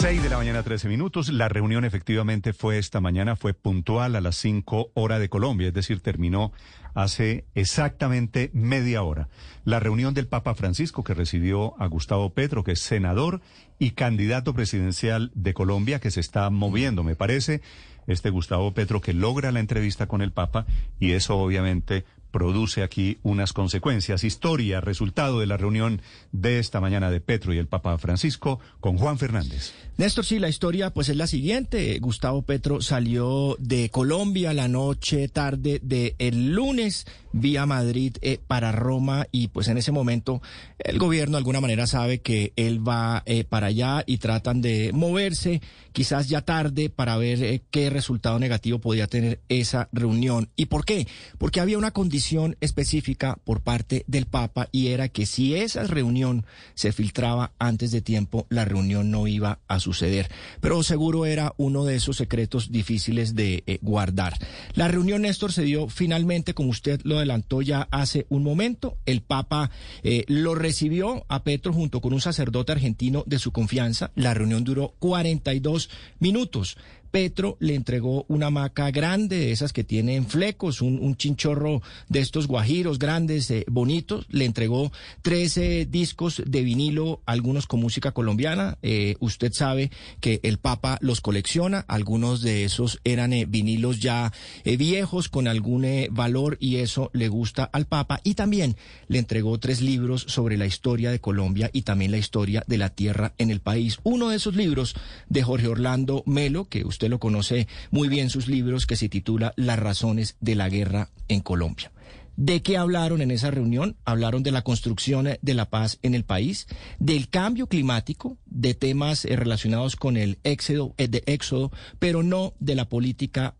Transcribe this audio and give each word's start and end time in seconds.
6 0.00 0.22
de 0.22 0.30
la 0.30 0.38
mañana, 0.38 0.62
13 0.62 0.88
minutos. 0.88 1.28
La 1.28 1.50
reunión 1.50 1.84
efectivamente 1.84 2.54
fue 2.54 2.78
esta 2.78 3.02
mañana, 3.02 3.36
fue 3.36 3.52
puntual 3.52 4.16
a 4.16 4.22
las 4.22 4.36
5 4.36 4.92
horas 4.94 5.20
de 5.20 5.28
Colombia, 5.28 5.68
es 5.68 5.74
decir, 5.74 6.00
terminó 6.00 6.52
hace 6.94 7.44
exactamente 7.54 8.50
media 8.54 9.02
hora. 9.02 9.28
La 9.66 9.78
reunión 9.78 10.14
del 10.14 10.26
Papa 10.26 10.54
Francisco 10.54 11.04
que 11.04 11.12
recibió 11.12 11.78
a 11.78 11.86
Gustavo 11.86 12.32
Petro, 12.32 12.64
que 12.64 12.72
es 12.72 12.80
senador 12.80 13.42
y 13.78 13.90
candidato 13.90 14.54
presidencial 14.54 15.32
de 15.34 15.52
Colombia, 15.52 16.00
que 16.00 16.10
se 16.10 16.20
está 16.20 16.48
moviendo, 16.48 17.04
me 17.04 17.14
parece, 17.14 17.60
este 18.06 18.30
Gustavo 18.30 18.72
Petro 18.72 19.02
que 19.02 19.12
logra 19.12 19.52
la 19.52 19.60
entrevista 19.60 20.06
con 20.06 20.22
el 20.22 20.32
Papa 20.32 20.64
y 20.98 21.12
eso 21.12 21.36
obviamente 21.36 22.06
produce 22.30 22.82
aquí 22.82 23.18
unas 23.22 23.52
consecuencias. 23.52 24.24
Historia, 24.24 24.80
resultado 24.80 25.40
de 25.40 25.46
la 25.46 25.56
reunión 25.56 26.02
de 26.32 26.58
esta 26.58 26.80
mañana 26.80 27.10
de 27.10 27.20
Petro 27.20 27.52
y 27.52 27.58
el 27.58 27.66
Papa 27.66 27.96
Francisco 27.98 28.60
con 28.80 28.98
Juan 28.98 29.18
Fernández. 29.18 29.72
Néstor, 29.96 30.24
sí, 30.24 30.38
la 30.38 30.48
historia 30.48 30.90
pues 30.90 31.08
es 31.08 31.16
la 31.16 31.26
siguiente. 31.26 31.98
Gustavo 31.98 32.42
Petro 32.42 32.80
salió 32.80 33.56
de 33.58 33.90
Colombia 33.90 34.54
la 34.54 34.68
noche 34.68 35.28
tarde 35.28 35.80
del 35.82 36.14
el 36.18 36.52
lunes 36.52 37.06
vía 37.32 37.66
Madrid 37.66 38.16
eh, 38.22 38.38
para 38.46 38.72
Roma 38.72 39.26
y 39.30 39.48
pues 39.48 39.68
en 39.68 39.78
ese 39.78 39.92
momento 39.92 40.42
el 40.78 40.98
gobierno 40.98 41.32
de 41.32 41.38
alguna 41.38 41.60
manera 41.60 41.86
sabe 41.86 42.20
que 42.20 42.52
él 42.56 42.86
va 42.86 43.22
eh, 43.26 43.44
para 43.44 43.68
allá 43.68 44.02
y 44.06 44.18
tratan 44.18 44.60
de 44.60 44.90
moverse 44.92 45.60
quizás 45.92 46.28
ya 46.28 46.42
tarde 46.42 46.90
para 46.90 47.16
ver 47.16 47.42
eh, 47.42 47.62
qué 47.70 47.90
resultado 47.90 48.38
negativo 48.38 48.78
podía 48.78 49.06
tener 49.06 49.40
esa 49.48 49.88
reunión. 49.92 50.48
¿Y 50.56 50.66
por 50.66 50.84
qué? 50.84 51.06
Porque 51.38 51.60
había 51.60 51.78
una 51.78 51.90
condición 51.90 52.56
específica 52.60 53.38
por 53.44 53.60
parte 53.60 54.04
del 54.06 54.26
Papa 54.26 54.68
y 54.72 54.88
era 54.88 55.08
que 55.08 55.26
si 55.26 55.54
esa 55.56 55.84
reunión 55.84 56.44
se 56.74 56.92
filtraba 56.92 57.52
antes 57.58 57.90
de 57.90 58.02
tiempo, 58.02 58.46
la 58.50 58.64
reunión 58.64 59.10
no 59.10 59.26
iba 59.26 59.58
a 59.66 59.80
suceder. 59.80 60.30
Pero 60.60 60.82
seguro 60.82 61.26
era 61.26 61.54
uno 61.56 61.84
de 61.84 61.96
esos 61.96 62.16
secretos 62.16 62.70
difíciles 62.70 63.34
de 63.34 63.80
guardar. 63.82 64.34
La 64.74 64.88
reunión, 64.88 65.22
Néstor, 65.22 65.52
se 65.52 65.62
dio 65.62 65.88
finalmente, 65.88 66.54
como 66.54 66.70
usted 66.70 67.00
lo 67.04 67.19
adelantó 67.20 67.62
ya 67.62 67.88
hace 67.90 68.26
un 68.28 68.42
momento. 68.42 68.98
El 69.06 69.22
Papa 69.22 69.70
eh, 70.02 70.24
lo 70.28 70.54
recibió 70.54 71.24
a 71.28 71.42
Petro 71.44 71.72
junto 71.72 72.00
con 72.00 72.12
un 72.12 72.20
sacerdote 72.20 72.72
argentino 72.72 73.22
de 73.26 73.38
su 73.38 73.52
confianza. 73.52 74.10
La 74.14 74.34
reunión 74.34 74.64
duró 74.64 74.94
42 74.98 75.90
minutos. 76.18 76.76
Petro 77.10 77.56
le 77.60 77.74
entregó 77.74 78.24
una 78.28 78.46
hamaca 78.46 78.90
grande, 78.90 79.38
de 79.38 79.52
esas 79.52 79.72
que 79.72 79.84
tienen 79.84 80.26
flecos, 80.26 80.80
un, 80.80 81.16
chinchorro 81.16 81.82
de 82.08 82.20
estos 82.20 82.46
guajiros 82.46 82.98
grandes, 82.98 83.50
eh, 83.50 83.64
bonitos. 83.68 84.26
Le 84.28 84.44
entregó 84.44 84.92
13 85.22 85.86
discos 85.86 86.42
de 86.46 86.62
vinilo, 86.62 87.20
algunos 87.26 87.66
con 87.66 87.80
música 87.80 88.12
colombiana. 88.12 88.78
Eh, 88.82 89.16
usted 89.20 89.52
sabe 89.52 89.90
que 90.20 90.40
el 90.42 90.58
Papa 90.58 90.98
los 91.00 91.20
colecciona. 91.20 91.84
Algunos 91.88 92.42
de 92.42 92.64
esos 92.64 93.00
eran 93.04 93.32
eh, 93.32 93.46
vinilos 93.46 94.00
ya 94.00 94.32
viejos, 94.64 95.28
con 95.28 95.48
algún 95.48 95.86
valor, 96.10 96.56
y 96.60 96.76
eso 96.76 97.10
le 97.12 97.28
gusta 97.28 97.64
al 97.64 97.86
Papa. 97.86 98.20
Y 98.24 98.34
también 98.34 98.76
le 99.08 99.18
entregó 99.18 99.58
tres 99.58 99.80
libros 99.80 100.24
sobre 100.28 100.56
la 100.56 100.66
historia 100.66 101.10
de 101.10 101.20
Colombia 101.20 101.70
y 101.72 101.82
también 101.82 102.10
la 102.10 102.18
historia 102.18 102.64
de 102.66 102.78
la 102.78 102.90
tierra 102.90 103.34
en 103.38 103.50
el 103.50 103.60
país. 103.60 103.98
Uno 104.02 104.28
de 104.28 104.36
esos 104.36 104.54
libros 104.54 104.94
de 105.28 105.42
Jorge 105.42 105.68
Orlando 105.68 106.22
Melo, 106.26 106.68
que 106.68 106.84
usted 106.84 106.99
usted 107.00 107.08
lo 107.08 107.18
conoce 107.18 107.66
muy 107.90 108.08
bien, 108.08 108.28
sus 108.28 108.46
libros 108.46 108.84
que 108.84 108.94
se 108.94 109.08
titula 109.08 109.54
Las 109.56 109.78
razones 109.78 110.36
de 110.40 110.54
la 110.54 110.68
guerra 110.68 111.08
en 111.28 111.40
Colombia. 111.40 111.92
¿De 112.36 112.60
qué 112.60 112.76
hablaron 112.76 113.22
en 113.22 113.30
esa 113.30 113.50
reunión? 113.50 113.96
Hablaron 114.04 114.42
de 114.42 114.50
la 114.50 114.60
construcción 114.60 115.26
de 115.40 115.54
la 115.54 115.70
paz 115.70 115.98
en 116.02 116.14
el 116.14 116.24
país, 116.24 116.66
del 116.98 117.30
cambio 117.30 117.68
climático, 117.68 118.36
de 118.44 118.74
temas 118.74 119.24
eh, 119.24 119.34
relacionados 119.34 119.96
con 119.96 120.18
el 120.18 120.40
éxodo, 120.44 120.94
eh, 120.98 121.22
éxodo, 121.24 121.72
pero 121.98 122.22
no 122.22 122.52
de 122.60 122.74
la 122.74 122.86
política 122.86 123.54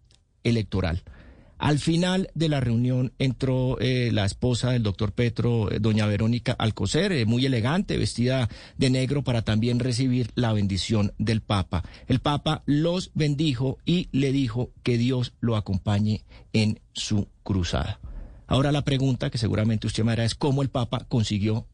electoral. 0.44 1.02
Al 1.60 1.78
final 1.78 2.30
de 2.34 2.48
la 2.48 2.58
reunión 2.58 3.12
entró 3.18 3.78
eh, 3.80 4.08
la 4.14 4.24
esposa 4.24 4.70
del 4.70 4.82
doctor 4.82 5.12
Petro, 5.12 5.70
eh, 5.70 5.78
doña 5.78 6.06
Verónica 6.06 6.52
Alcocer, 6.52 7.12
eh, 7.12 7.26
muy 7.26 7.44
elegante, 7.44 7.98
vestida 7.98 8.48
de 8.78 8.88
negro 8.88 9.22
para 9.22 9.42
también 9.42 9.78
recibir 9.78 10.30
la 10.34 10.54
bendición 10.54 11.12
del 11.18 11.42
Papa. 11.42 11.84
El 12.08 12.20
Papa 12.20 12.62
los 12.64 13.10
bendijo 13.12 13.76
y 13.84 14.08
le 14.10 14.32
dijo 14.32 14.70
que 14.82 14.96
Dios 14.96 15.34
lo 15.40 15.54
acompañe 15.54 16.24
en 16.54 16.80
su 16.94 17.28
cruzada. 17.42 18.00
Ahora 18.46 18.72
la 18.72 18.82
pregunta 18.82 19.28
que 19.28 19.36
seguramente 19.36 19.86
usted 19.86 20.02
me 20.02 20.12
hará 20.12 20.24
es 20.24 20.34
cómo 20.34 20.62
el 20.62 20.70
Papa 20.70 21.04
consiguió 21.08 21.66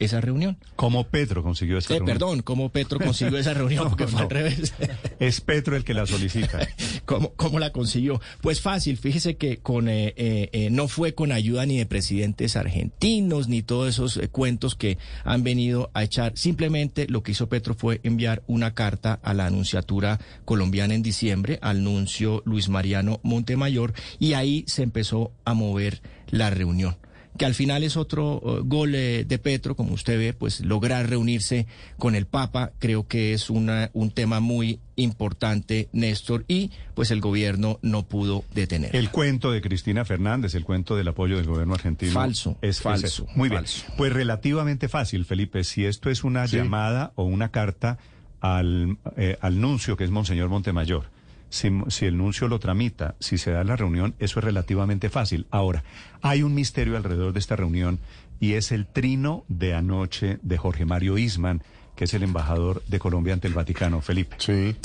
esa 0.00 0.20
reunión. 0.20 0.56
¿Cómo 0.76 1.04
Petro 1.04 1.42
consiguió 1.42 1.78
esa 1.78 1.90
reunión? 1.90 2.06
Perdón, 2.06 2.42
¿cómo 2.42 2.70
Petro 2.70 2.98
consiguió 2.98 3.38
esa 3.38 3.54
reunión? 3.54 3.88
Porque 3.88 4.06
fue 4.06 4.22
al 4.22 4.30
revés. 4.30 4.72
es 5.20 5.40
Petro 5.40 5.76
el 5.76 5.84
que 5.84 5.94
la 5.94 6.06
solicita. 6.06 6.66
¿Cómo, 7.04 7.32
¿Cómo, 7.34 7.58
la 7.58 7.70
consiguió? 7.70 8.20
Pues 8.40 8.60
fácil, 8.60 8.96
fíjese 8.96 9.36
que 9.36 9.58
con 9.58 9.88
eh, 9.88 10.14
eh, 10.16 10.48
eh, 10.52 10.70
no 10.70 10.88
fue 10.88 11.14
con 11.14 11.32
ayuda 11.32 11.66
ni 11.66 11.78
de 11.78 11.86
presidentes 11.86 12.56
argentinos, 12.56 13.48
ni 13.48 13.62
todos 13.62 13.88
esos 13.90 14.20
cuentos 14.32 14.74
que 14.74 14.96
han 15.24 15.44
venido 15.44 15.90
a 15.92 16.02
echar. 16.02 16.32
Simplemente 16.34 17.06
lo 17.06 17.22
que 17.22 17.32
hizo 17.32 17.48
Petro 17.48 17.74
fue 17.74 18.00
enviar 18.02 18.42
una 18.46 18.74
carta 18.74 19.20
a 19.22 19.34
la 19.34 19.46
anunciatura 19.46 20.18
colombiana 20.46 20.94
en 20.94 21.02
diciembre, 21.02 21.58
al 21.60 21.84
nuncio 21.84 22.42
Luis 22.46 22.70
Mariano 22.70 23.20
Montemayor, 23.22 23.92
y 24.18 24.32
ahí 24.32 24.64
se 24.66 24.82
empezó 24.82 25.32
a 25.44 25.52
mover 25.52 26.00
la 26.30 26.48
reunión 26.48 26.96
que 27.40 27.46
al 27.46 27.54
final 27.54 27.84
es 27.84 27.96
otro 27.96 28.34
uh, 28.34 28.62
gol 28.66 28.94
eh, 28.94 29.24
de 29.24 29.38
Petro, 29.38 29.74
como 29.74 29.94
usted 29.94 30.18
ve, 30.18 30.34
pues 30.34 30.60
lograr 30.60 31.08
reunirse 31.08 31.66
con 31.96 32.14
el 32.14 32.26
Papa, 32.26 32.72
creo 32.78 33.08
que 33.08 33.32
es 33.32 33.48
una, 33.48 33.88
un 33.94 34.10
tema 34.10 34.40
muy 34.40 34.78
importante, 34.96 35.88
Néstor, 35.94 36.44
y 36.48 36.70
pues 36.94 37.10
el 37.10 37.22
gobierno 37.22 37.78
no 37.80 38.02
pudo 38.02 38.44
detener. 38.52 38.94
El 38.94 39.08
cuento 39.08 39.52
de 39.52 39.62
Cristina 39.62 40.04
Fernández, 40.04 40.54
el 40.54 40.64
cuento 40.64 40.96
del 40.96 41.08
apoyo 41.08 41.38
del 41.38 41.46
gobierno 41.46 41.72
argentino. 41.72 42.12
Falso. 42.12 42.58
Es 42.60 42.82
falso. 42.82 43.26
muy 43.34 43.48
bien. 43.48 43.64
Pues 43.96 44.12
relativamente 44.12 44.90
fácil, 44.90 45.24
Felipe, 45.24 45.64
si 45.64 45.86
esto 45.86 46.10
es 46.10 46.24
una 46.24 46.44
llamada 46.44 47.12
o 47.14 47.24
una 47.24 47.50
carta 47.50 47.96
al, 48.42 48.98
eh, 49.16 49.38
al 49.40 49.62
nuncio 49.62 49.96
que 49.96 50.04
es 50.04 50.10
Monseñor 50.10 50.50
Montemayor 50.50 51.06
si, 51.50 52.06
el 52.06 52.16
nuncio 52.16 52.48
lo 52.48 52.58
tramita, 52.58 53.16
si 53.18 53.36
se 53.36 53.50
da 53.50 53.64
la 53.64 53.76
reunión, 53.76 54.14
eso 54.18 54.38
es 54.38 54.44
relativamente 54.44 55.10
fácil. 55.10 55.46
Ahora, 55.50 55.84
hay 56.22 56.42
un 56.42 56.54
misterio 56.54 56.96
alrededor 56.96 57.32
de 57.32 57.40
esta 57.40 57.56
reunión 57.56 57.98
y 58.38 58.54
es 58.54 58.72
el 58.72 58.86
trino 58.86 59.44
de 59.48 59.74
anoche 59.74 60.38
de 60.42 60.56
Jorge 60.56 60.86
Mario 60.86 61.18
Isman, 61.18 61.62
que 61.96 62.04
es 62.04 62.14
el 62.14 62.22
embajador 62.22 62.82
de 62.86 62.98
Colombia 62.98 63.34
ante 63.34 63.48
el 63.48 63.54
Vaticano, 63.54 64.00
Felipe. 64.00 64.36
Sí. 64.38 64.76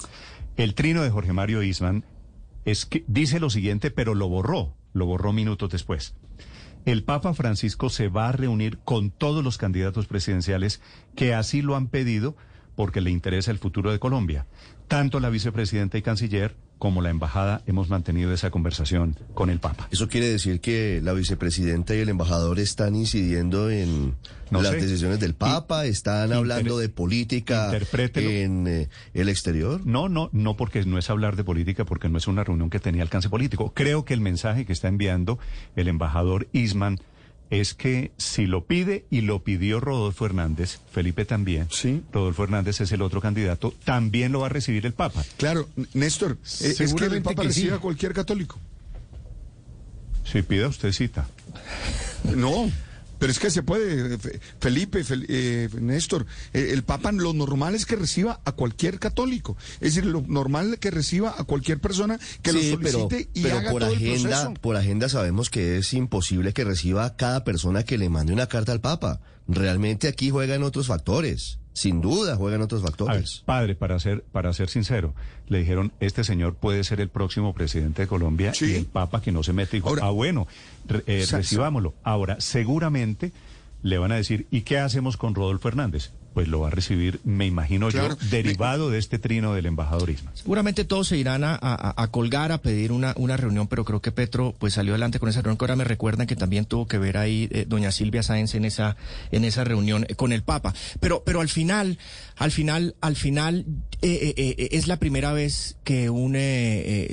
El 0.58 0.74
trino 0.74 1.03
de 1.03 1.12
Jorge 1.12 1.34
Mario 1.34 1.64
Isman 1.64 2.03
es 2.66 2.86
que 2.86 3.06
dice 3.08 3.40
lo 3.40 3.50
siguiente, 3.50 3.92
pero 3.92 4.16
lo 4.16 4.28
borró, 4.28 4.74
lo 4.94 5.06
borró 5.06 5.32
minutos 5.32 5.70
después. 5.70 6.16
El 6.86 7.03
Papa 7.03 7.34
Francisco 7.34 7.90
se 7.90 8.09
va 8.09 8.30
a 8.30 8.32
reunir 8.32 8.80
con 8.80 9.12
todos 9.12 9.44
los 9.44 9.58
candidatos 9.58 10.08
presidenciales 10.08 10.82
que 11.16 11.34
así 11.34 11.62
lo 11.62 11.76
han 11.76 11.88
pedido 11.88 12.36
porque 12.75 13.02
le 13.02 13.12
interesa 13.12 13.52
el 13.52 13.59
futuro 13.59 13.91
de 13.91 14.00
Colombia. 14.00 14.46
Tanto 14.88 15.19
la 15.19 15.30
vicepresidenta 15.30 15.97
y 15.97 16.02
canciller 16.02 16.56
como 16.78 17.02
la 17.02 17.09
embajada 17.09 17.63
hemos 17.66 17.90
mantenido 17.90 18.34
esa 18.34 18.52
conversación 18.52 19.18
con 19.34 19.50
el 19.50 19.59
Papa. 19.59 19.88
¿Eso 19.91 20.08
quiere 20.08 20.28
decir 20.28 20.59
que 20.59 21.00
la 21.02 21.14
vicepresidenta 21.14 21.96
y 21.96 22.00
el 22.00 22.09
embajador 22.09 22.59
están 22.59 22.96
incidiendo 22.96 23.69
en 23.69 24.16
las 24.52 24.74
decisiones 24.74 25.19
del 25.19 25.35
Papa? 25.35 25.85
¿Están 25.85 26.34
hablando 26.34 26.78
de 26.78 26.90
política 26.90 27.72
en 28.16 28.68
eh, 28.68 28.90
el 29.14 29.30
exterior? 29.30 29.85
No, 29.85 30.09
no, 30.09 30.30
no 30.34 30.58
porque 30.58 30.84
no 30.85 30.97
es 30.97 31.09
hablar 31.09 31.35
de 31.35 31.44
política, 31.44 31.85
porque 31.85 32.09
no 32.09 32.18
es 32.18 32.28
una 32.28 32.44
reunión 32.44 32.69
que 32.69 32.80
tenía 32.80 33.02
alcance 33.02 33.30
político. 33.30 33.72
Creo 33.74 34.06
que 34.06 34.14
el 34.14 34.22
mensaje 34.22 34.66
que 34.66 34.74
está 34.74 34.88
enviando 34.88 35.40
el 35.75 35.88
embajador 35.88 36.47
Isman 36.52 37.00
es 37.50 37.74
que 37.74 38.12
si 38.18 38.48
lo 38.48 38.66
pide 38.66 39.06
y 39.10 39.22
lo 39.22 39.44
pidió 39.44 39.80
Rodolfo 39.80 40.26
Hernández, 40.26 40.80
Felipe 40.92 41.26
también, 41.26 41.68
sí. 41.72 42.04
Rodolfo 42.12 42.44
Hernández 42.44 42.82
es 42.82 42.92
el 42.92 43.02
otro 43.02 43.22
candidato, 43.22 43.74
también 43.84 44.32
lo 44.32 44.42
va 44.42 44.48
a 44.48 44.50
recibir 44.50 44.86
el 44.86 44.94
Papa. 44.94 45.24
Claro, 45.38 45.68
Néstor, 45.94 46.38
eh, 46.62 46.76
es 46.80 46.94
que 46.94 47.06
el 47.06 47.22
Papa 47.22 47.44
recibe 47.44 47.76
a 47.76 47.80
cualquier 47.80 48.14
católico. 48.14 48.59
Si 50.24 50.42
pida 50.42 50.68
usted 50.68 50.92
cita. 50.92 51.28
No, 52.36 52.72
pero 53.20 53.32
es 53.32 53.40
que 53.40 53.50
se 53.50 53.64
puede, 53.64 54.17
Felipe, 54.59 55.03
eh, 55.09 55.70
Néstor, 55.79 56.26
eh, 56.53 56.70
el 56.72 56.84
Papa 56.84 57.12
lo 57.12 57.34
normal 57.34 57.76
es 57.76 57.85
que 57.85 57.96
reciba 57.96 58.41
a 58.46 58.52
cualquier 58.53 59.00
católico. 59.00 59.58
Es 59.76 59.96
decir, 59.96 60.06
lo 60.06 60.22
normal 60.22 60.73
es 60.73 60.79
que 60.79 60.91
reciba 60.91 61.35
a 61.38 61.44
cualquier 61.44 61.79
persona 61.79 62.20
que 62.41 62.53
lo 62.53 62.62
solicite 62.62 63.29
y 63.34 63.47
haga 63.47 63.72
por 63.72 63.82
todo 63.82 63.94
agenda, 63.94 64.14
el 64.14 64.22
proceso. 64.22 64.53
Por 64.62 64.76
agenda 64.76 65.09
sabemos 65.09 65.50
que 65.50 65.78
es 65.78 65.94
imposible 65.94 66.53
que 66.53 66.64
reciba 66.64 67.06
a 67.06 67.16
cada 67.16 67.44
persona 67.44 67.84
que 67.84 67.97
le 67.97 68.09
mande 68.09 68.34
una 68.34 68.47
carta 68.47 68.72
al 68.72 68.82
Papa. 68.82 69.22
Realmente 69.47 70.08
aquí 70.08 70.29
juegan 70.29 70.64
otros 70.64 70.88
factores. 70.88 71.59
Sin 71.76 72.00
duda 72.00 72.38
juegan 72.38 72.62
otros 72.62 72.82
factores. 72.82 73.44
padre, 73.46 73.76
para 73.76 74.00
ser, 74.00 74.24
para 74.32 74.54
ser 74.54 74.70
sincero, 74.70 75.14
le 75.50 75.60
dijeron, 75.60 75.92
este 76.00 76.24
señor 76.24 76.56
puede 76.56 76.86
ser 76.86 77.02
el 77.02 77.10
próximo 77.10 77.54
presidente 77.54 78.04
de 78.04 78.08
Colombia 78.08 78.54
y 78.62 78.76
el 78.76 78.86
Papa 78.86 79.22
que 79.22 79.34
no 79.34 79.44
se 79.44 79.52
mete 79.52 79.76
dijo, 79.76 79.94
ah, 80.02 80.10
bueno, 80.10 80.48
eh, 81.06 81.26
recibámoslo. 81.30 81.94
Ahora, 82.02 82.38
seguramente 82.40 83.34
le 83.84 83.98
van 83.98 84.14
a 84.14 84.16
decir, 84.16 84.48
¿y 84.52 84.62
qué 84.62 84.80
hacemos 84.80 85.18
con 85.18 85.36
Rodolfo 85.36 85.68
Hernández? 85.68 86.12
Pues 86.35 86.49
lo 86.49 86.59
va 86.59 86.67
a 86.67 86.70
recibir, 86.70 87.22
me 87.23 87.46
imagino 87.46 87.90
yo, 87.90 88.14
derivado 88.29 88.90
de 88.90 88.99
este 88.99 89.20
trino 89.20 89.53
del 89.53 89.67
embajador 89.67 90.14
Seguramente 90.34 90.84
todos 90.84 91.08
se 91.08 91.17
irán 91.17 91.43
a, 91.46 92.08
colgar, 92.11 92.52
a 92.52 92.58
pedir 92.58 92.91
una, 92.91 93.14
una 93.16 93.37
reunión, 93.37 93.67
pero 93.67 93.85
creo 93.85 94.02
que 94.02 94.11
Petro 94.11 94.53
pues 94.59 94.73
salió 94.73 94.91
adelante 94.91 95.17
con 95.17 95.29
esa 95.29 95.41
reunión, 95.41 95.58
que 95.58 95.64
ahora 95.64 95.78
me 95.78 95.85
recuerdan 95.85 96.28
que 96.28 96.35
también 96.35 96.66
tuvo 96.66 96.87
que 96.87 96.97
ver 96.97 97.17
ahí 97.17 97.47
eh, 97.52 97.66
doña 97.66 97.90
Silvia 97.93 98.22
Sáenz 98.22 98.53
en 98.53 98.66
esa, 98.66 98.97
en 99.32 99.46
esa 99.46 99.64
reunión 99.64 100.05
con 100.17 100.34
el 100.34 100.43
Papa. 100.43 100.73
Pero, 100.99 101.23
pero 101.26 101.40
al 101.40 101.47
final, 101.47 101.97
al 102.35 102.52
final, 102.52 102.96
al 102.99 103.16
final, 103.16 103.66
eh, 104.02 104.34
eh, 104.35 104.67
es 104.72 104.88
la 104.88 104.97
primera 104.97 105.31
vez 105.31 105.78
que 105.85 106.09
un 106.09 106.35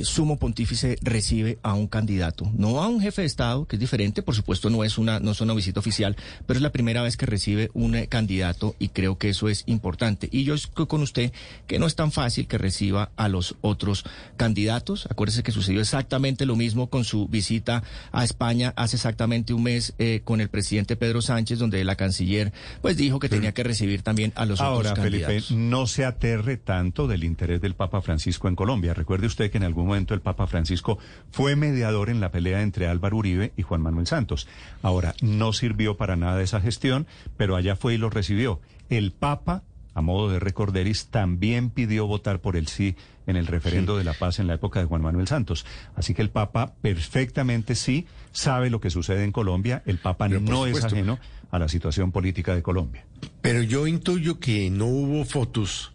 sumo 0.02 0.36
pontífice 0.38 0.98
recibe 1.00 1.58
a 1.62 1.74
un 1.74 1.86
candidato, 1.86 2.50
no 2.56 2.82
a 2.82 2.88
un 2.88 3.00
jefe 3.00 3.22
de 3.22 3.26
Estado, 3.28 3.66
que 3.66 3.76
es 3.76 3.80
diferente, 3.80 4.22
por 4.22 4.34
supuesto 4.34 4.68
no 4.68 4.82
es 4.82 4.98
una, 4.98 5.20
no 5.20 5.30
es 5.30 5.40
una 5.40 5.54
visita 5.54 5.78
oficial, 5.78 6.16
pero 6.46 6.58
es 6.58 6.62
la 6.62 6.72
primera 6.72 7.02
vez 7.02 7.16
que 7.16 7.26
recibe 7.26 7.70
un 7.72 7.92
candidato 8.06 8.74
y 8.80 8.88
creo 8.88 9.11
que 9.18 9.30
eso 9.30 9.48
es 9.48 9.64
importante. 9.66 10.28
Y 10.30 10.44
yo 10.44 10.54
estoy 10.54 10.86
con 10.86 11.02
usted 11.02 11.32
que 11.66 11.78
no 11.78 11.86
es 11.86 11.94
tan 11.94 12.12
fácil 12.12 12.46
que 12.46 12.58
reciba 12.58 13.10
a 13.16 13.28
los 13.28 13.56
otros 13.60 14.04
candidatos. 14.36 15.06
Acuérdese 15.10 15.42
que 15.42 15.52
sucedió 15.52 15.80
exactamente 15.80 16.46
lo 16.46 16.56
mismo 16.56 16.88
con 16.88 17.04
su 17.04 17.28
visita 17.28 17.82
a 18.10 18.24
España 18.24 18.72
hace 18.76 18.96
exactamente 18.96 19.54
un 19.54 19.62
mes 19.62 19.94
eh, 19.98 20.20
con 20.24 20.40
el 20.40 20.48
presidente 20.48 20.96
Pedro 20.96 21.22
Sánchez, 21.22 21.58
donde 21.58 21.84
la 21.84 21.96
canciller 21.96 22.52
pues 22.80 22.96
dijo 22.96 23.18
que 23.18 23.28
tenía 23.28 23.52
que 23.52 23.62
recibir 23.62 24.02
también 24.02 24.32
a 24.36 24.46
los 24.46 24.60
otros 24.60 24.92
candidatos. 24.92 25.46
Felipe, 25.46 25.54
no 25.54 25.86
se 25.86 26.04
aterre 26.04 26.56
tanto 26.56 27.06
del 27.06 27.24
interés 27.24 27.60
del 27.60 27.74
Papa 27.74 28.00
Francisco 28.00 28.48
en 28.48 28.56
Colombia. 28.56 28.94
Recuerde 28.94 29.26
usted 29.26 29.50
que 29.50 29.58
en 29.58 29.64
algún 29.64 29.86
momento 29.86 30.14
el 30.14 30.20
Papa 30.20 30.46
Francisco 30.46 30.98
fue 31.30 31.56
mediador 31.56 32.10
en 32.10 32.20
la 32.20 32.30
pelea 32.30 32.62
entre 32.62 32.86
Álvaro 32.86 33.16
Uribe 33.16 33.52
y 33.56 33.62
Juan 33.62 33.82
Manuel 33.82 34.06
Santos. 34.06 34.46
Ahora, 34.82 35.14
no 35.20 35.52
sirvió 35.52 35.96
para 35.96 36.16
nada 36.16 36.42
esa 36.42 36.60
gestión, 36.60 37.06
pero 37.36 37.56
allá 37.56 37.76
fue 37.76 37.94
y 37.94 37.98
lo 37.98 38.10
recibió. 38.10 38.60
El 38.92 39.10
Papa, 39.12 39.62
a 39.94 40.02
modo 40.02 40.28
de 40.28 40.38
recorderis, 40.38 41.06
también 41.06 41.70
pidió 41.70 42.06
votar 42.06 42.42
por 42.42 42.56
el 42.56 42.68
sí 42.68 42.94
en 43.26 43.36
el 43.36 43.46
referendo 43.46 43.96
de 43.96 44.04
la 44.04 44.12
paz 44.12 44.38
en 44.38 44.46
la 44.46 44.52
época 44.52 44.80
de 44.80 44.84
Juan 44.84 45.00
Manuel 45.00 45.26
Santos. 45.26 45.64
Así 45.96 46.12
que 46.12 46.20
el 46.20 46.28
Papa 46.28 46.74
perfectamente 46.82 47.74
sí 47.74 48.06
sabe 48.32 48.68
lo 48.68 48.82
que 48.82 48.90
sucede 48.90 49.24
en 49.24 49.32
Colombia. 49.32 49.82
El 49.86 49.96
Papa 49.96 50.28
no 50.28 50.66
es 50.66 50.84
ajeno 50.84 51.18
a 51.50 51.58
la 51.58 51.70
situación 51.70 52.12
política 52.12 52.54
de 52.54 52.62
Colombia. 52.62 53.06
Pero 53.40 53.62
yo 53.62 53.86
intuyo 53.86 54.38
que 54.38 54.68
no 54.68 54.84
hubo 54.84 55.24
fotos 55.24 55.94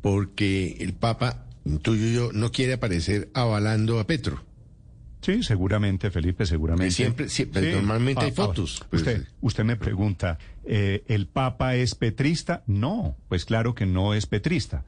porque 0.00 0.78
el 0.80 0.94
Papa, 0.94 1.44
intuyo 1.64 2.08
yo, 2.08 2.32
no 2.32 2.50
quiere 2.50 2.72
aparecer 2.72 3.30
avalando 3.34 4.00
a 4.00 4.06
Petro. 4.08 4.42
Sí, 5.22 5.44
seguramente, 5.44 6.10
Felipe, 6.10 6.44
seguramente. 6.44 6.90
Siempre, 6.90 7.28
siempre 7.28 7.72
normalmente 7.72 8.24
hay 8.24 8.30
ah, 8.30 8.34
ah, 8.36 8.46
fotos. 8.46 8.84
Pues, 8.90 9.02
usted, 9.02 9.24
usted 9.40 9.64
me 9.64 9.76
pregunta, 9.76 10.36
eh, 10.64 11.04
¿el 11.06 11.28
Papa 11.28 11.76
es 11.76 11.94
petrista? 11.94 12.64
No, 12.66 13.16
pues 13.28 13.44
claro 13.44 13.74
que 13.74 13.86
no 13.86 14.14
es 14.14 14.26
petrista. 14.26 14.84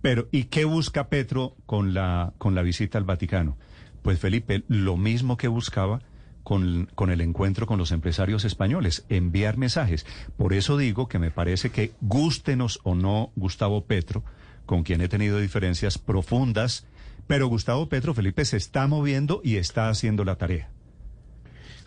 Pero, 0.00 0.28
¿y 0.32 0.44
qué 0.44 0.64
busca 0.64 1.08
Petro 1.08 1.54
con 1.66 1.92
la, 1.92 2.32
con 2.38 2.54
la 2.54 2.62
visita 2.62 2.96
al 2.96 3.04
Vaticano? 3.04 3.58
Pues 4.02 4.18
Felipe, 4.18 4.64
lo 4.68 4.96
mismo 4.96 5.36
que 5.36 5.48
buscaba 5.48 6.00
con, 6.42 6.90
con, 6.94 7.10
el 7.10 7.20
encuentro 7.20 7.66
con 7.66 7.78
los 7.78 7.92
empresarios 7.92 8.46
españoles, 8.46 9.04
enviar 9.10 9.58
mensajes. 9.58 10.06
Por 10.38 10.54
eso 10.54 10.78
digo 10.78 11.08
que 11.08 11.18
me 11.18 11.30
parece 11.30 11.70
que 11.70 11.92
gústenos 12.00 12.80
o 12.84 12.94
no 12.94 13.32
Gustavo 13.36 13.84
Petro, 13.84 14.24
con 14.64 14.82
quien 14.82 15.02
he 15.02 15.08
tenido 15.08 15.38
diferencias 15.38 15.98
profundas, 15.98 16.86
pero 17.26 17.48
Gustavo 17.48 17.88
Petro 17.88 18.14
Felipe 18.14 18.44
se 18.44 18.56
está 18.56 18.86
moviendo 18.86 19.40
y 19.42 19.56
está 19.56 19.88
haciendo 19.88 20.24
la 20.24 20.36
tarea. 20.36 20.70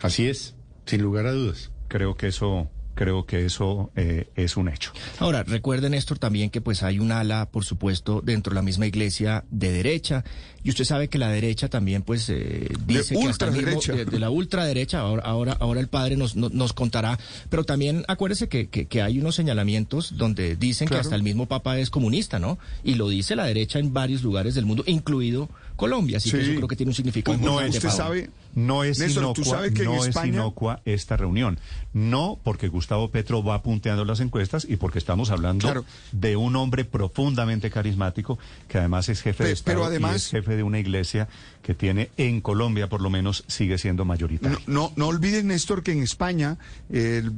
Así 0.00 0.28
es, 0.28 0.56
sin 0.86 1.02
lugar 1.02 1.26
a 1.26 1.32
dudas. 1.32 1.72
Creo 1.88 2.16
que 2.16 2.28
eso 2.28 2.70
creo 2.98 3.26
que 3.26 3.46
eso 3.46 3.92
eh, 3.94 4.28
es 4.34 4.56
un 4.56 4.68
hecho. 4.68 4.90
Ahora, 5.20 5.44
recuerden, 5.44 5.92
Néstor, 5.92 6.18
también 6.18 6.50
que 6.50 6.60
pues 6.60 6.82
hay 6.82 6.98
un 6.98 7.12
ala, 7.12 7.48
por 7.48 7.64
supuesto, 7.64 8.20
dentro 8.24 8.50
de 8.50 8.56
la 8.56 8.62
misma 8.62 8.88
iglesia 8.88 9.44
de 9.52 9.70
derecha, 9.70 10.24
y 10.64 10.70
usted 10.70 10.84
sabe 10.84 11.06
que 11.06 11.16
la 11.16 11.28
derecha 11.28 11.68
también 11.68 12.02
pues 12.02 12.28
eh, 12.28 12.68
dice 12.86 13.14
que 13.14 13.28
hasta 13.28 13.50
de, 13.50 14.18
la 14.18 14.30
ultraderecha, 14.30 14.98
ahora, 14.98 15.22
ahora, 15.22 15.56
ahora 15.60 15.78
el 15.78 15.86
padre 15.86 16.16
nos, 16.16 16.34
nos, 16.34 16.72
contará, 16.72 17.20
pero 17.48 17.62
también 17.62 18.04
acuérdese 18.08 18.48
que, 18.48 18.66
que, 18.66 19.00
hay 19.00 19.20
unos 19.20 19.36
señalamientos 19.36 20.16
donde 20.18 20.56
dicen 20.56 20.88
que 20.88 20.96
hasta 20.96 21.14
el 21.14 21.22
mismo 21.22 21.46
Papa 21.46 21.78
es 21.78 21.90
comunista, 21.90 22.40
¿no? 22.40 22.58
Y 22.82 22.94
lo 22.94 23.08
dice 23.08 23.36
la 23.36 23.44
derecha 23.44 23.78
en 23.78 23.92
varios 23.92 24.24
lugares 24.24 24.56
del 24.56 24.66
mundo, 24.66 24.82
incluido 24.86 25.48
Colombia, 25.78 26.16
así 26.16 26.32
que 26.32 26.40
eso 26.40 26.54
creo 26.56 26.66
que 26.66 26.74
tiene 26.74 26.90
un 26.90 26.94
significado 26.94 27.38
no, 27.38 27.64
usted 27.64 27.88
sabe, 27.88 28.30
no 28.56 28.82
es 28.82 28.98
inocua, 28.98 29.62
no 29.84 30.04
es 30.04 30.16
inocua 30.24 30.82
esta 30.84 31.16
reunión. 31.16 31.60
No 31.92 32.40
porque 32.42 32.66
Gustavo 32.66 33.12
Petro 33.12 33.44
va 33.44 33.62
punteando 33.62 34.04
las 34.04 34.18
encuestas 34.18 34.66
y 34.68 34.74
porque 34.74 34.98
estamos 34.98 35.30
hablando 35.30 35.84
de 36.10 36.36
un 36.36 36.56
hombre 36.56 36.84
profundamente 36.84 37.70
carismático 37.70 38.40
que 38.66 38.78
además 38.78 39.08
es 39.08 39.22
jefe 39.22 39.44
de 39.44 39.52
Estado 39.52 39.84
además, 39.84 40.14
y 40.14 40.16
es 40.16 40.30
jefe 40.30 40.56
de 40.56 40.64
una 40.64 40.80
iglesia 40.80 41.28
que 41.62 41.76
tiene 41.76 42.10
en 42.16 42.40
Colombia 42.40 42.88
por 42.88 43.00
lo 43.00 43.08
menos 43.08 43.44
sigue 43.46 43.78
siendo 43.78 44.04
mayoritaria. 44.04 44.58
No, 44.66 44.92
no, 44.96 45.06
olviden 45.06 45.46
Néstor 45.46 45.84
que 45.84 45.92
en 45.92 46.02
España 46.02 46.58
el, 46.90 47.34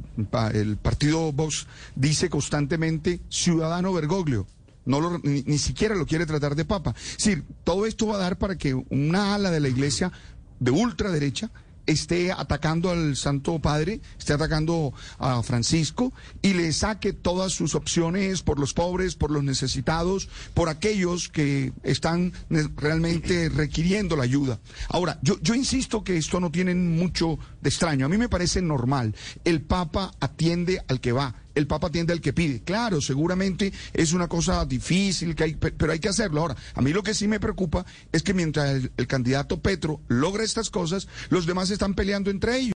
el 0.55 0.77
partido 0.77 1.31
Vox 1.31 1.67
dice 1.95 2.31
constantemente 2.31 3.19
ciudadano 3.29 3.93
Bergoglio 3.93 4.47
no 4.85 5.19
ni, 5.23 5.57
siquiera 5.57 5.95
lo 5.95 6.05
quiere 6.05 6.25
tratar 6.25 6.55
de 6.55 6.65
papa. 6.65 6.95
Es 6.97 7.17
decir, 7.17 7.43
todo 7.63 7.85
esto 7.85 8.07
va 8.07 8.15
a 8.15 8.19
dar 8.19 8.37
para 8.37 8.57
que 8.57 8.73
una 8.73 9.35
ala 9.35 9.51
de 9.51 9.59
la 9.59 9.69
iglesia 9.69 10.11
de 10.59 10.71
ultraderecha 10.71 11.51
esté 11.85 12.31
atacando 12.31 12.89
al 12.89 13.15
Santo 13.15 13.59
Padre, 13.59 14.01
esté 14.17 14.33
atacando 14.33 14.93
a 15.17 15.41
Francisco 15.43 16.13
y 16.41 16.53
le 16.53 16.71
saque 16.73 17.13
todas 17.13 17.51
sus 17.51 17.75
opciones 17.75 18.41
por 18.41 18.59
los 18.59 18.73
pobres, 18.73 19.15
por 19.15 19.31
los 19.31 19.43
necesitados, 19.43 20.29
por 20.53 20.69
aquellos 20.69 21.29
que 21.29 21.73
están 21.83 22.33
realmente 22.75 23.49
requiriendo 23.49 24.15
la 24.15 24.23
ayuda. 24.23 24.59
Ahora, 24.89 25.19
yo, 25.21 25.39
yo 25.41 25.55
insisto 25.55 26.03
que 26.03 26.17
esto 26.17 26.39
no 26.39 26.51
tiene 26.51 26.75
mucho 26.75 27.39
de 27.61 27.69
extraño. 27.69 28.05
A 28.05 28.09
mí 28.09 28.17
me 28.17 28.29
parece 28.29 28.61
normal. 28.61 29.15
El 29.43 29.61
Papa 29.61 30.11
atiende 30.19 30.83
al 30.87 31.01
que 31.01 31.11
va 31.11 31.35
el 31.55 31.67
Papa 31.67 31.87
atiende 31.87 32.13
al 32.13 32.21
que 32.21 32.33
pide. 32.33 32.61
Claro, 32.61 33.01
seguramente 33.01 33.71
es 33.93 34.13
una 34.13 34.27
cosa 34.27 34.65
difícil, 34.65 35.35
que 35.35 35.43
hay, 35.43 35.55
pero 35.55 35.91
hay 35.91 35.99
que 35.99 36.09
hacerlo. 36.09 36.41
Ahora, 36.41 36.55
a 36.73 36.81
mí 36.81 36.93
lo 36.93 37.03
que 37.03 37.13
sí 37.13 37.27
me 37.27 37.39
preocupa 37.39 37.85
es 38.11 38.23
que 38.23 38.33
mientras 38.33 38.69
el, 38.71 38.91
el 38.97 39.07
candidato 39.07 39.61
Petro 39.61 40.01
logra 40.07 40.43
estas 40.43 40.69
cosas, 40.69 41.07
los 41.29 41.45
demás 41.45 41.69
están 41.71 41.93
peleando 41.93 42.29
entre 42.29 42.57
ellos. 42.57 42.61